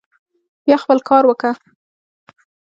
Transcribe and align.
بيا 0.65 0.75
خپل 0.83 0.97
کار 1.09 1.23
وکه. 1.27 1.51